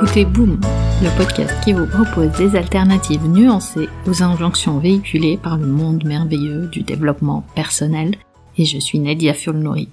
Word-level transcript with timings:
écoutez 0.00 0.24
Boom, 0.24 0.60
le 1.02 1.16
podcast 1.16 1.52
qui 1.64 1.72
vous 1.72 1.86
propose 1.86 2.30
des 2.38 2.56
alternatives 2.56 3.26
nuancées 3.26 3.88
aux 4.06 4.22
injonctions 4.22 4.78
véhiculées 4.78 5.36
par 5.42 5.56
le 5.58 5.66
monde 5.66 6.04
merveilleux 6.04 6.68
du 6.68 6.82
développement 6.82 7.44
personnel, 7.56 8.14
et 8.56 8.64
je 8.64 8.78
suis 8.78 9.00
Nadia 9.00 9.34
Fulnori. 9.34 9.88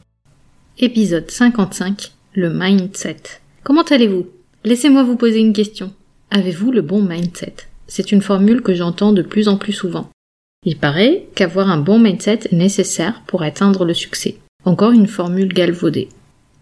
Épisode 0.77 1.31
55, 1.31 2.11
le 2.35 2.53
mindset. 2.53 3.17
Comment 3.63 3.81
allez-vous? 3.81 4.27
Laissez-moi 4.63 5.01
vous 5.01 5.15
poser 5.15 5.39
une 5.39 5.53
question. 5.53 5.91
Avez-vous 6.29 6.71
le 6.71 6.83
bon 6.83 7.01
mindset? 7.01 7.55
C'est 7.87 8.11
une 8.11 8.21
formule 8.21 8.61
que 8.61 8.75
j'entends 8.75 9.11
de 9.11 9.23
plus 9.23 9.47
en 9.47 9.57
plus 9.57 9.73
souvent. 9.73 10.11
Il 10.65 10.77
paraît 10.77 11.25
qu'avoir 11.33 11.71
un 11.71 11.79
bon 11.79 11.97
mindset 11.97 12.41
est 12.51 12.55
nécessaire 12.55 13.23
pour 13.25 13.41
atteindre 13.41 13.85
le 13.85 13.95
succès. 13.95 14.37
Encore 14.65 14.91
une 14.91 15.07
formule 15.07 15.51
galvaudée. 15.51 16.09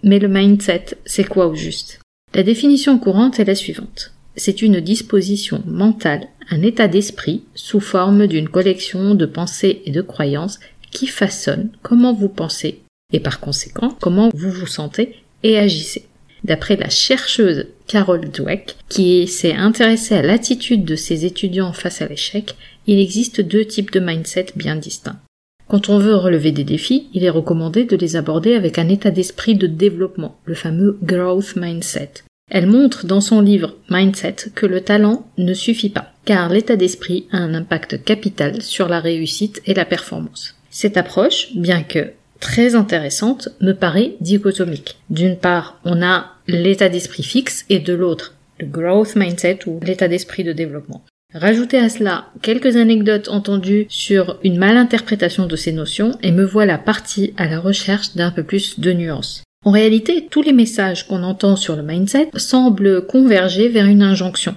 Mais 0.02 0.20
le 0.20 0.30
mindset, 0.30 0.98
c'est 1.06 1.28
quoi 1.28 1.48
au 1.48 1.56
juste? 1.56 2.00
La 2.34 2.44
définition 2.44 2.98
courante 2.98 3.40
est 3.40 3.46
la 3.46 3.56
suivante. 3.56 4.12
C'est 4.36 4.62
une 4.62 4.80
disposition 4.80 5.62
mentale, 5.68 6.28
un 6.50 6.62
état 6.64 6.88
d'esprit 6.88 7.44
sous 7.54 7.80
forme 7.80 8.26
d'une 8.26 8.50
collection 8.50 9.14
de 9.14 9.26
pensées 9.26 9.82
et 9.86 9.92
de 9.92 10.02
croyances 10.02 10.60
qui 10.92 11.08
façonne 11.08 11.70
comment 11.84 12.14
vous 12.14 12.30
pensez 12.30 12.82
et 13.12 13.20
par 13.20 13.40
conséquent 13.40 13.96
comment 14.02 14.30
vous 14.34 14.50
vous 14.50 14.68
sentez 14.68 15.18
et 15.44 15.58
agissez. 15.58 16.06
D'après 16.44 16.76
la 16.76 16.90
chercheuse 16.90 17.68
Carol 17.88 18.30
Dweck, 18.30 18.76
qui 18.90 19.28
s'est 19.28 19.54
intéressée 19.54 20.16
à 20.16 20.22
l'attitude 20.22 20.84
de 20.84 20.96
ses 20.96 21.26
étudiants 21.26 21.72
face 21.72 22.02
à 22.02 22.08
l'échec, 22.08 22.56
il 22.88 23.00
existe 23.00 23.40
deux 23.40 23.66
types 23.66 23.92
de 23.92 24.00
mindset 24.00 24.48
bien 24.56 24.76
distincts. 24.76 25.20
Quand 25.68 25.90
on 25.90 25.98
veut 25.98 26.16
relever 26.16 26.52
des 26.52 26.64
défis, 26.64 27.08
il 27.14 27.24
est 27.24 27.30
recommandé 27.30 27.86
de 27.86 27.96
les 27.96 28.16
aborder 28.16 28.56
avec 28.56 28.78
un 28.78 28.90
état 28.90 29.12
d'esprit 29.12 29.56
de 29.56 29.68
développement, 29.68 30.38
le 30.46 30.54
fameux 30.54 30.98
growth 31.04 31.56
mindset. 31.56 32.24
Elle 32.50 32.68
montre 32.68 33.06
dans 33.06 33.22
son 33.22 33.42
livre 33.42 33.76
Mindset 33.90 34.36
que 34.54 34.66
le 34.66 34.82
talent 34.82 35.26
ne 35.38 35.54
suffit 35.54 35.90
pas, 35.90 36.12
car 36.26 36.50
l'état 36.50 36.76
d'esprit 36.76 37.28
a 37.32 37.38
un 37.38 37.54
impact 37.54 38.04
capital 38.04 38.62
sur 38.62 38.88
la 38.88 39.00
réussite 39.00 39.62
et 39.66 39.74
la 39.74 39.86
performance. 39.86 40.56
Cette 40.70 40.98
approche, 40.98 41.56
bien 41.56 41.84
que 41.84 42.12
très 42.40 42.76
intéressante, 42.76 43.50
me 43.62 43.72
paraît 43.72 44.16
dichotomique. 44.20 44.98
D'une 45.10 45.38
part, 45.38 45.80
on 45.86 46.04
a 46.04 46.32
l'état 46.48 46.90
d'esprit 46.90 47.24
fixe 47.24 47.66
et 47.70 47.80
de 47.80 47.94
l'autre, 47.94 48.36
le 48.60 48.68
growth 48.68 49.16
mindset 49.16 49.60
ou 49.66 49.80
l'état 49.82 50.08
d'esprit 50.08 50.44
de 50.44 50.52
développement. 50.52 51.04
Rajoutez 51.34 51.80
à 51.80 51.90
cela 51.90 52.28
quelques 52.44 52.78
anecdotes 52.78 53.28
entendues 53.28 53.88
sur 53.90 54.38
une 54.44 54.58
malinterprétation 54.58 55.48
de 55.48 55.56
ces 55.56 55.72
notions 55.72 56.16
et 56.22 56.32
me 56.32 56.46
voilà 56.46 56.78
partie 56.78 57.34
à 57.38 57.48
la 57.48 57.60
recherche 57.60 58.16
d'un 58.16 58.30
peu 58.30 58.44
plus 58.44 58.80
de 58.80 58.94
nuances. 58.94 59.44
En 59.66 59.72
réalité, 59.72 60.28
tous 60.30 60.44
les 60.44 60.54
messages 60.54 61.08
qu'on 61.08 61.24
entend 61.24 61.56
sur 61.56 61.76
le 61.76 61.82
mindset 61.82 62.30
semblent 62.36 63.08
converger 63.08 63.68
vers 63.68 63.86
une 63.86 64.04
injonction. 64.04 64.56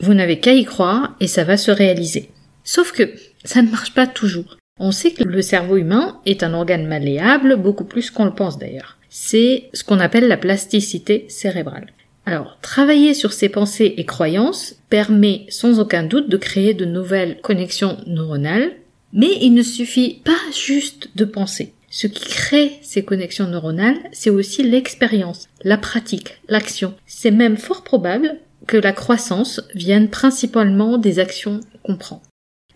Vous 0.00 0.14
n'avez 0.14 0.40
qu'à 0.40 0.54
y 0.54 0.64
croire 0.64 1.14
et 1.20 1.28
ça 1.28 1.44
va 1.44 1.56
se 1.56 1.70
réaliser. 1.70 2.30
Sauf 2.64 2.90
que 2.90 3.12
ça 3.44 3.62
ne 3.62 3.70
marche 3.70 3.94
pas 3.94 4.06
toujours. 4.06 4.56
On 4.80 4.90
sait 4.90 5.12
que 5.12 5.24
le 5.24 5.42
cerveau 5.42 5.76
humain 5.76 6.18
est 6.26 6.42
un 6.42 6.54
organe 6.54 6.86
malléable, 6.86 7.56
beaucoup 7.56 7.84
plus 7.84 8.10
qu'on 8.10 8.24
le 8.24 8.34
pense 8.34 8.58
d'ailleurs. 8.58 8.96
C'est 9.08 9.70
ce 9.72 9.84
qu'on 9.84 10.00
appelle 10.00 10.26
la 10.26 10.36
plasticité 10.36 11.26
cérébrale. 11.28 11.92
Alors, 12.28 12.58
travailler 12.60 13.14
sur 13.14 13.32
ses 13.32 13.48
pensées 13.48 13.94
et 13.96 14.04
croyances 14.04 14.74
permet 14.90 15.46
sans 15.48 15.80
aucun 15.80 16.02
doute 16.02 16.28
de 16.28 16.36
créer 16.36 16.74
de 16.74 16.84
nouvelles 16.84 17.40
connexions 17.40 17.96
neuronales, 18.06 18.72
mais 19.14 19.30
il 19.40 19.54
ne 19.54 19.62
suffit 19.62 20.20
pas 20.26 20.36
juste 20.54 21.08
de 21.16 21.24
penser. 21.24 21.72
Ce 21.88 22.06
qui 22.06 22.28
crée 22.28 22.72
ces 22.82 23.02
connexions 23.02 23.48
neuronales, 23.48 23.96
c'est 24.12 24.28
aussi 24.28 24.62
l'expérience, 24.62 25.48
la 25.64 25.78
pratique, 25.78 26.38
l'action. 26.50 26.92
C'est 27.06 27.30
même 27.30 27.56
fort 27.56 27.82
probable 27.82 28.36
que 28.66 28.76
la 28.76 28.92
croissance 28.92 29.62
vienne 29.74 30.10
principalement 30.10 30.98
des 30.98 31.20
actions 31.20 31.60
qu'on 31.82 31.96
prend. 31.96 32.20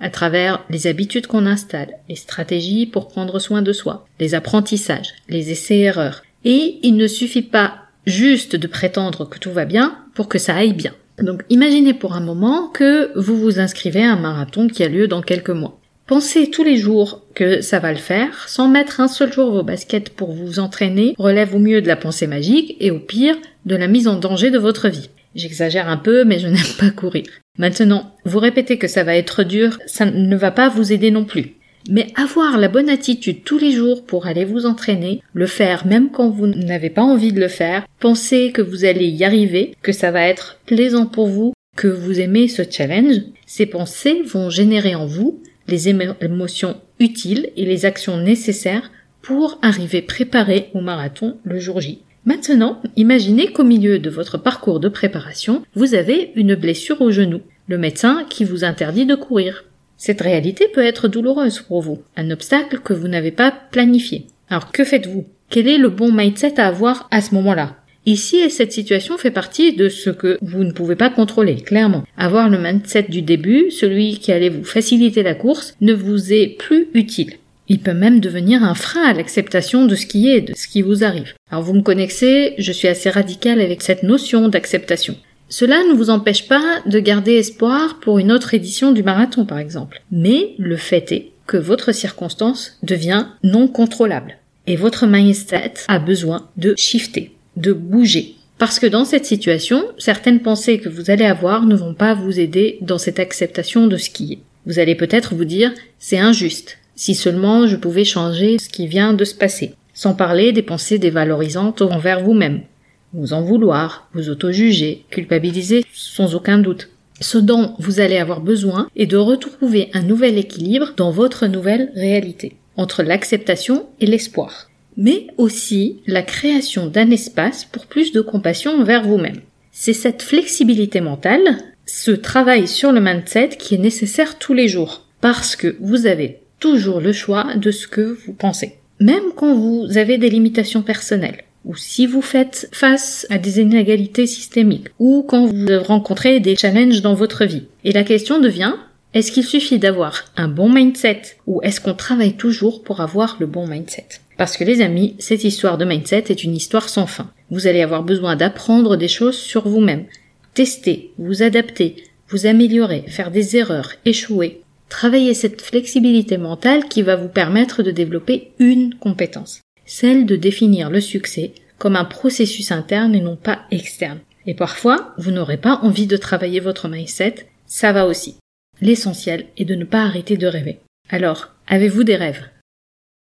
À 0.01 0.09
travers 0.09 0.65
les 0.71 0.87
habitudes 0.87 1.27
qu'on 1.27 1.45
installe, 1.45 1.99
les 2.09 2.17
stratégies 2.17 2.87
pour 2.87 3.09
prendre 3.09 3.39
soin 3.39 3.61
de 3.61 3.75
soi, 3.75 4.07
les 4.19 4.35
apprentissages, 4.35 5.13
les 5.29 5.51
essais-erreurs. 5.51 6.23
Et 6.47 6.79
il 6.83 6.97
ne 6.97 7.07
suffit 7.07 7.43
pas 7.43 7.82
juste 8.07 8.57
de 8.57 8.67
prétendre 8.67 9.29
que 9.29 9.39
tout 9.39 9.53
va 9.53 9.65
bien 9.65 9.99
pour 10.15 10.29
que 10.29 10.39
ça 10.39 10.55
aille 10.55 10.73
bien. 10.73 10.93
Donc 11.21 11.43
imaginez 11.51 11.95
pour 11.95 12.15
un 12.15 12.21
moment 12.21 12.69
que 12.69 13.11
vous 13.19 13.37
vous 13.37 13.59
inscrivez 13.61 14.03
à 14.03 14.13
un 14.13 14.21
marathon 14.21 14.69
qui 14.69 14.83
a 14.83 14.89
lieu 14.89 15.09
dans 15.09 15.23
quelques 15.23 15.51
mois. 15.51 15.79
Pensez 16.07 16.51
tous 16.51 16.65
les 16.65 16.77
jours 16.77 17.23
que 17.35 17.61
ça 17.61 17.79
va 17.79 17.93
le 17.93 17.99
faire, 17.99 18.49
sans 18.49 18.69
mettre 18.69 19.01
un 19.01 19.09
seul 19.09 19.33
jour 19.33 19.51
vos 19.51 19.63
baskets 19.63 20.11
pour 20.11 20.33
vous 20.33 20.59
entraîner, 20.59 21.15
relève 21.17 21.55
au 21.55 21.59
mieux 21.59 21.81
de 21.81 21.87
la 21.87 21.97
pensée 21.97 22.27
magique 22.27 22.77
et 22.81 22.91
au 22.91 22.99
pire 22.99 23.37
de 23.67 23.77
la 23.77 23.87
mise 23.87 24.09
en 24.09 24.17
danger 24.17 24.51
de 24.51 24.59
votre 24.59 24.89
vie. 24.89 25.11
J'exagère 25.35 25.89
un 25.89 25.97
peu, 25.97 26.25
mais 26.25 26.39
je 26.39 26.49
n'aime 26.49 26.77
pas 26.79 26.91
courir. 26.91 27.25
Maintenant, 27.59 28.15
vous 28.25 28.41
répétez 28.41 28.79
que 28.79 28.89
ça 28.89 29.05
va 29.05 29.17
être 29.17 29.45
dur, 29.45 29.79
ça 29.87 30.05
ne 30.05 30.37
va 30.37 30.51
pas 30.51 30.69
vous 30.69 30.93
aider 30.93 31.11
non 31.11 31.25
plus. 31.25 31.55
Mais 31.89 32.09
avoir 32.15 32.59
la 32.59 32.69
bonne 32.69 32.89
attitude 32.89 33.45
tous 33.45 33.59
les 33.59 33.73
jours 33.73 34.05
pour 34.05 34.27
aller 34.27 34.45
vous 34.45 34.67
entraîner, 34.67 35.23
le 35.33 35.47
faire 35.47 35.87
même 35.87 36.11
quand 36.11 36.31
vous 36.31 36.47
n'avez 36.47 36.91
pas 36.91 37.03
envie 37.03 37.33
de 37.33 37.41
le 37.41 37.49
faire, 37.49 37.87
penser 38.01 38.53
que 38.53 38.63
vous 38.63 38.85
allez 38.85 39.09
y 39.09 39.25
arriver, 39.25 39.75
que 39.83 39.93
ça 39.93 40.11
va 40.11 40.27
être 40.27 40.59
plaisant 40.67 41.07
pour 41.07 41.27
vous, 41.27 41.53
que 41.77 41.89
vous 41.89 42.21
aimez 42.21 42.49
ce 42.49 42.63
challenge, 42.69 43.17
ces 43.47 43.67
pensées 43.67 44.23
vont 44.23 44.51
générer 44.51 44.95
en 44.95 45.07
vous 45.07 45.43
les 45.69 45.89
émotions 45.89 46.77
utiles 46.99 47.51
et 47.57 47.65
les 47.65 47.85
actions 47.87 48.19
nécessaires 48.19 48.91
pour 49.23 49.59
arriver 49.63 50.03
préparé 50.03 50.71
au 50.75 50.81
marathon 50.81 51.39
le 51.45 51.59
jour 51.59 51.81
J. 51.81 52.03
Maintenant, 52.25 52.81
imaginez 52.97 53.49
qu'au 53.53 53.65
milieu 53.65 53.99
de 53.99 54.11
votre 54.11 54.39
parcours 54.39 54.81
de 54.81 54.89
préparation, 54.89 55.63
vous 55.75 55.95
avez 55.95 56.33
une 56.37 56.55
blessure 56.55 57.01
au 57.01 57.11
genou, 57.11 57.41
le 57.67 57.79
médecin 57.79 58.25
qui 58.29 58.45
vous 58.45 58.65
interdit 58.65 59.07
de 59.07 59.15
courir. 59.15 59.65
Cette 60.05 60.21
réalité 60.21 60.67
peut 60.67 60.85
être 60.85 61.07
douloureuse 61.07 61.61
pour 61.61 61.81
vous, 61.81 62.03
un 62.17 62.33
obstacle 62.33 62.81
que 62.81 62.93
vous 62.93 63.07
n'avez 63.07 63.31
pas 63.31 63.53
planifié. 63.71 64.27
Alors 64.49 64.73
que 64.73 64.83
faites-vous? 64.83 65.27
Quel 65.49 65.69
est 65.69 65.79
le 65.79 65.91
bon 65.91 66.11
mindset 66.11 66.59
à 66.59 66.67
avoir 66.67 67.07
à 67.13 67.21
ce 67.21 67.33
moment-là? 67.37 67.77
Ici, 68.05 68.51
cette 68.51 68.73
situation 68.73 69.17
fait 69.17 69.31
partie 69.31 69.77
de 69.77 69.89
ce 69.89 70.11
que 70.11 70.39
vous 70.43 70.65
ne 70.65 70.73
pouvez 70.73 70.97
pas 70.97 71.09
contrôler, 71.09 71.55
clairement. 71.55 72.03
Avoir 72.17 72.49
le 72.49 72.59
mindset 72.59 73.05
du 73.11 73.23
début, 73.23 73.71
celui 73.71 74.19
qui 74.19 74.33
allait 74.33 74.49
vous 74.49 74.65
faciliter 74.65 75.23
la 75.23 75.37
course, 75.37 75.77
ne 75.81 75.93
vous 75.93 76.33
est 76.33 76.57
plus 76.59 76.89
utile. 76.95 77.35
Il 77.69 77.79
peut 77.79 77.95
même 77.95 78.19
devenir 78.19 78.65
un 78.65 78.75
frein 78.75 79.05
à 79.05 79.15
l'acceptation 79.15 79.87
de 79.87 79.95
ce 79.95 80.07
qui 80.07 80.29
est, 80.29 80.41
de 80.41 80.53
ce 80.57 80.67
qui 80.67 80.83
vous 80.83 81.05
arrive. 81.05 81.35
Alors 81.49 81.63
vous 81.63 81.75
me 81.75 81.83
connaissez, 81.83 82.55
je 82.59 82.73
suis 82.73 82.89
assez 82.89 83.09
radical 83.09 83.61
avec 83.61 83.83
cette 83.83 84.03
notion 84.03 84.49
d'acceptation. 84.49 85.15
Cela 85.53 85.85
ne 85.85 85.93
vous 85.93 86.09
empêche 86.09 86.49
pas 86.49 86.81
de 86.87 86.99
garder 86.99 87.35
espoir 87.35 88.01
pour 88.01 88.19
une 88.19 88.33
autre 88.33 88.55
édition 88.55 88.91
du 88.91 89.03
marathon, 89.03 89.45
par 89.45 89.59
exemple. 89.59 90.01
Mais 90.11 90.55
le 90.57 90.79
fait 90.79 91.13
est 91.13 91.33
que 91.47 91.59
votre 91.59 91.93
circonstance 91.93 92.79
devient 92.83 93.27
non 93.45 93.69
contrôlable. 93.69 94.39
Et 94.67 94.77
votre 94.77 95.07
mindset 95.07 95.75
a 95.89 95.99
besoin 95.99 96.49
de 96.57 96.73
shifter, 96.79 97.33
de 97.59 97.75
bouger. 97.75 98.37
Parce 98.57 98.79
que 98.79 98.87
dans 98.87 99.05
cette 99.05 99.27
situation, 99.27 99.85
certaines 99.99 100.41
pensées 100.41 100.79
que 100.79 100.89
vous 100.89 101.11
allez 101.11 101.27
avoir 101.27 101.67
ne 101.67 101.77
vont 101.77 101.93
pas 101.93 102.15
vous 102.15 102.41
aider 102.41 102.79
dans 102.81 102.97
cette 102.97 103.21
acceptation 103.21 103.89
de 103.89 103.99
ce 103.99 104.09
qui 104.09 104.33
est. 104.33 104.39
Vous 104.65 104.79
allez 104.79 104.95
peut-être 104.95 105.35
vous 105.35 105.45
dire, 105.45 105.71
c'est 105.99 106.19
injuste. 106.19 106.79
Si 106.97 107.15
seulement 107.15 107.67
je 107.67 107.77
pouvais 107.77 108.07
changer 108.07 108.59
ce 108.59 108.71
qui 108.71 108.87
vient 108.87 109.13
de 109.13 109.27
se 109.27 109.35
passer. 109.35 109.75
Sans 109.93 110.15
parler 110.15 110.53
des 110.53 110.63
pensées 110.63 110.99
dévalorisantes 110.99 111.83
envers 111.83 112.25
vous-même 112.25 112.63
vous 113.13 113.33
en 113.33 113.43
vouloir, 113.43 114.09
vous 114.15 114.31
auto-juger, 114.31 115.05
culpabiliser 115.11 115.85
sans 115.93 116.35
aucun 116.35 116.59
doute. 116.59 116.89
Ce 117.21 117.39
dont 117.39 117.75
vous 117.79 118.01
allez 118.01 118.17
avoir 118.17 118.41
besoin 118.41 118.89
est 118.97 119.07
de 119.07 119.17
retrouver 119.17 119.91
un 119.93 120.03
nouvel 120.03 120.39
équilibre 120.39 120.93
dans 120.97 121.11
votre 121.11 121.47
nouvelle 121.47 121.93
réalité, 121.95 122.57
entre 122.77 123.03
l'acceptation 123.03 123.87
et 124.01 124.07
l'espoir, 124.07 124.71
mais 124.97 125.29
aussi 125.37 126.01
la 126.07 126.23
création 126.23 126.87
d'un 126.87 127.11
espace 127.11 127.65
pour 127.65 127.87
plus 127.87 128.13
de 128.13 128.21
compassion 128.21 128.73
envers 128.73 129.05
vous-même. 129.07 129.41
C'est 129.71 129.93
cette 129.93 130.23
flexibilité 130.23 131.01
mentale, 131.01 131.59
ce 131.87 132.11
travail 132.11 132.67
sur 132.67 132.93
le 132.93 133.01
mindset 133.01 133.51
qui 133.59 133.75
est 133.75 133.79
nécessaire 133.79 134.39
tous 134.39 134.55
les 134.55 134.69
jours, 134.69 135.07
parce 135.21 135.55
que 135.55 135.77
vous 135.81 136.07
avez 136.07 136.41
toujours 136.59 137.01
le 137.01 137.13
choix 137.13 137.55
de 137.57 137.71
ce 137.71 137.87
que 137.87 138.17
vous 138.27 138.33
pensez, 138.33 138.79
même 139.01 139.33
quand 139.37 139.55
vous 139.55 139.97
avez 139.97 140.19
des 140.19 140.31
limitations 140.31 140.83
personnelles 140.83 141.45
ou 141.65 141.77
si 141.77 142.07
vous 142.07 142.23
faites 142.23 142.69
face 142.73 143.27
à 143.31 143.39
des 143.39 143.61
inégalités 143.61 144.27
systémiques, 144.27 144.89
ou 144.99 145.25
quand 145.27 145.47
vous 145.47 145.67
rencontrez 145.83 146.41
des 146.41 146.57
challenges 146.57 147.03
dans 147.03 147.15
votre 147.15 147.45
vie. 147.45 147.65
Et 147.85 147.93
la 147.93 148.05
question 148.05 148.41
devient, 148.41 148.75
est-ce 149.15 149.31
qu'il 149.31 149.45
suffit 149.45 149.79
d'avoir 149.79 150.25
un 150.37 150.49
bon 150.49 150.73
mindset, 150.73 151.23
ou 151.47 151.61
est-ce 151.63 151.81
qu'on 151.81 151.95
travaille 151.95 152.35
toujours 152.35 152.83
pour 152.83 153.01
avoir 153.01 153.37
le 153.41 153.47
bon 153.47 153.67
mindset? 153.67 154.07
Parce 154.39 154.57
que 154.57 154.65
les 154.65 154.81
amis, 154.81 155.15
cette 155.19 155.45
histoire 155.45 155.79
de 155.79 155.85
mindset 155.85 156.25
est 156.29 156.45
une 156.45 156.57
histoire 156.57 156.89
sans 156.89 157.07
fin. 157.07 157.31
Vous 157.51 157.67
allez 157.67 157.83
avoir 157.83 158.03
besoin 158.03 158.37
d'apprendre 158.37 158.97
des 158.97 159.09
choses 159.09 159.37
sur 159.37 159.69
vous-même, 159.69 160.07
tester, 160.55 161.13
vous 161.19 161.43
adapter, 161.43 161.97
vous 162.29 162.47
améliorer, 162.47 163.05
faire 163.09 163.31
des 163.31 163.57
erreurs, 163.57 163.93
échouer. 164.05 164.63
Travailler 164.89 165.33
cette 165.33 165.63
flexibilité 165.63 166.37
mentale 166.37 166.85
qui 166.89 167.03
va 167.03 167.17
vous 167.17 167.29
permettre 167.29 167.83
de 167.83 167.91
développer 167.91 168.53
une 168.59 168.95
compétence 168.95 169.61
celle 169.93 170.25
de 170.25 170.37
définir 170.37 170.89
le 170.89 171.03
succès 171.03 171.53
comme 171.77 171.97
un 171.97 172.07
processus 172.07 172.73
interne 172.73 173.15
et 173.15 173.21
non 173.21 173.37
pas 173.37 173.67
externe. 173.71 174.21
Et 174.47 174.55
parfois, 174.55 175.13
vous 175.19 175.31
n'aurez 175.31 175.59
pas 175.59 175.81
envie 175.83 176.07
de 176.07 176.17
travailler 176.17 176.61
votre 176.61 176.89
mindset, 176.89 177.47
ça 177.67 177.93
va 177.93 178.07
aussi. 178.07 178.37
L'essentiel 178.81 179.45
est 179.59 179.67
de 179.67 179.75
ne 179.75 179.85
pas 179.85 180.05
arrêter 180.05 180.39
de 180.39 180.47
rêver. 180.47 180.79
Alors, 181.11 181.51
avez-vous 181.67 182.05
des 182.05 182.17
rêves? 182.17 182.43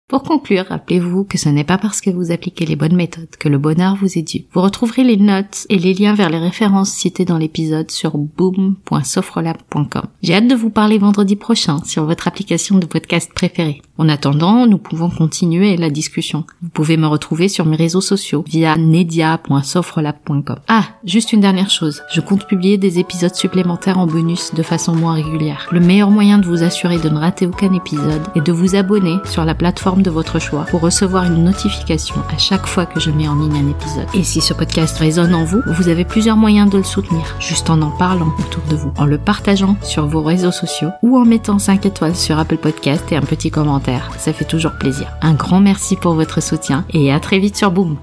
Pour 0.07 0.23
conclure, 0.23 0.65
rappelez-vous 0.69 1.25
que 1.25 1.37
ce 1.37 1.49
n'est 1.49 1.65
pas 1.65 1.77
parce 1.77 1.99
que 1.99 2.09
vous 2.09 2.31
appliquez 2.31 2.65
les 2.65 2.77
bonnes 2.77 2.95
méthodes 2.95 3.35
que 3.37 3.49
le 3.49 3.57
bonheur 3.57 3.97
vous 3.97 4.17
est 4.17 4.21
dû. 4.21 4.45
Vous 4.53 4.61
retrouverez 4.61 5.03
les 5.03 5.17
notes 5.17 5.65
et 5.69 5.77
les 5.77 5.93
liens 5.93 6.15
vers 6.15 6.29
les 6.29 6.37
références 6.37 6.91
citées 6.91 7.25
dans 7.25 7.37
l'épisode 7.37 7.91
sur 7.91 8.17
boom.sofrelab.com. 8.17 10.03
J'ai 10.23 10.35
hâte 10.35 10.47
de 10.47 10.55
vous 10.55 10.69
parler 10.69 10.97
vendredi 10.97 11.35
prochain 11.35 11.83
sur 11.83 12.05
votre 12.05 12.29
application 12.29 12.79
de 12.79 12.85
podcast 12.85 13.33
préférée. 13.33 13.81
En 13.97 14.07
attendant, 14.07 14.65
nous 14.65 14.77
pouvons 14.77 15.09
continuer 15.09 15.75
la 15.75 15.89
discussion. 15.89 16.45
Vous 16.61 16.69
pouvez 16.69 16.95
me 16.95 17.07
retrouver 17.07 17.49
sur 17.49 17.65
mes 17.65 17.75
réseaux 17.75 17.99
sociaux 17.99 18.45
via 18.47 18.77
nedia.sofrelab.com. 18.77 20.59
Ah, 20.69 20.85
juste 21.03 21.33
une 21.33 21.41
dernière 21.41 21.69
chose. 21.69 22.01
Je 22.13 22.21
compte 22.21 22.47
publier 22.47 22.77
des 22.77 22.99
épisodes 22.99 23.35
supplémentaires 23.35 23.99
en 23.99 24.07
bonus 24.07 24.53
de 24.53 24.63
façon 24.63 24.95
moins 24.95 25.13
régulière. 25.13 25.67
Le 25.71 25.79
meilleur 25.79 26.11
moyen 26.11 26.37
de 26.37 26.45
vous 26.45 26.63
assurer 26.63 26.97
de 26.97 27.09
ne 27.09 27.17
rater 27.17 27.45
aucun 27.45 27.73
épisode 27.73 28.21
est 28.35 28.41
de 28.41 28.51
vous 28.53 28.75
abonner 28.75 29.17
sur 29.25 29.43
la 29.43 29.55
de 30.03 30.09
votre 30.09 30.39
choix 30.39 30.65
pour 30.69 30.81
recevoir 30.81 31.25
une 31.25 31.43
notification 31.43 32.15
à 32.33 32.37
chaque 32.37 32.65
fois 32.65 32.85
que 32.85 32.99
je 32.99 33.11
mets 33.11 33.27
en 33.27 33.35
ligne 33.35 33.57
un 33.57 33.69
épisode. 33.69 34.07
Et 34.13 34.23
si 34.23 34.41
ce 34.41 34.53
podcast 34.53 34.97
résonne 34.97 35.35
en 35.35 35.43
vous, 35.43 35.61
vous 35.67 35.89
avez 35.89 36.05
plusieurs 36.05 36.37
moyens 36.37 36.69
de 36.69 36.77
le 36.77 36.83
soutenir, 36.83 37.35
juste 37.39 37.69
en 37.69 37.81
en 37.81 37.91
parlant 37.91 38.33
autour 38.39 38.63
de 38.69 38.75
vous, 38.75 38.91
en 38.97 39.05
le 39.05 39.17
partageant 39.17 39.77
sur 39.81 40.07
vos 40.07 40.23
réseaux 40.23 40.51
sociaux 40.51 40.89
ou 41.01 41.17
en 41.17 41.25
mettant 41.25 41.59
5 41.59 41.85
étoiles 41.85 42.15
sur 42.15 42.39
Apple 42.39 42.57
Podcast 42.57 43.11
et 43.11 43.15
un 43.15 43.21
petit 43.21 43.51
commentaire. 43.51 44.11
Ça 44.17 44.33
fait 44.33 44.45
toujours 44.45 44.73
plaisir. 44.79 45.07
Un 45.21 45.33
grand 45.33 45.59
merci 45.59 45.95
pour 45.95 46.13
votre 46.13 46.41
soutien 46.41 46.85
et 46.91 47.11
à 47.11 47.19
très 47.19 47.39
vite 47.39 47.57
sur 47.57 47.71
Boom. 47.71 47.97